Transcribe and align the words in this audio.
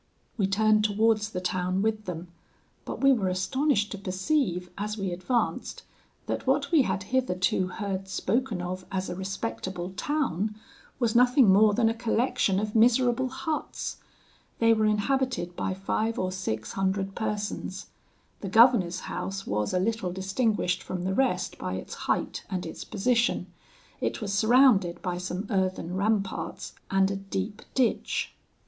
"We 0.35 0.47
turned 0.47 0.83
towards 0.83 1.29
the 1.29 1.41
town 1.41 1.83
with 1.83 2.05
them; 2.05 2.29
but 2.85 3.01
we 3.01 3.13
were 3.13 3.27
astonished 3.27 3.91
to 3.91 3.99
perceive, 3.99 4.71
as 4.75 4.97
we 4.97 5.11
advanced, 5.11 5.83
that 6.25 6.47
what 6.47 6.71
we 6.71 6.81
had 6.81 7.03
hitherto 7.13 7.67
heard 7.67 8.07
spoken 8.07 8.63
of 8.63 8.83
as 8.91 9.11
a 9.11 9.15
respectable 9.15 9.91
town, 9.91 10.55
was 10.97 11.15
nothing 11.15 11.53
more 11.53 11.75
than 11.75 11.87
a 11.87 11.93
collection 11.93 12.59
of 12.59 12.73
miserable 12.73 13.27
huts. 13.29 13.97
They 14.57 14.73
were 14.73 14.87
inhabited 14.87 15.55
by 15.55 15.75
five 15.75 16.17
or 16.17 16.31
six 16.31 16.71
hundred 16.71 17.13
persons. 17.13 17.85
The 18.39 18.49
governor's 18.49 19.01
house 19.01 19.45
was 19.45 19.71
a 19.71 19.79
little 19.79 20.11
distinguished 20.11 20.81
from 20.81 21.03
the 21.03 21.13
rest 21.13 21.59
by 21.59 21.75
its 21.75 21.93
height 22.09 22.43
and 22.49 22.65
its 22.65 22.83
position. 22.83 23.53
It 23.99 24.19
was 24.19 24.33
surrounded 24.33 24.99
by 25.03 25.19
some 25.19 25.45
earthen 25.51 25.93
ramparts, 25.95 26.73
and 26.89 27.11
a 27.11 27.17
deep 27.17 27.61
ditch. 27.75 28.33